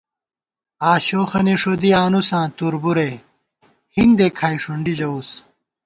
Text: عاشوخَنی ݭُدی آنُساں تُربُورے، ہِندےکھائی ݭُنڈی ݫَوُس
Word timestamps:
عاشوخَنی 0.85 1.55
ݭُدی 1.61 1.91
آنُساں 2.03 2.45
تُربُورے، 2.57 3.11
ہِندےکھائی 3.95 4.57
ݭُنڈی 4.63 4.93
ݫَوُس 4.99 5.29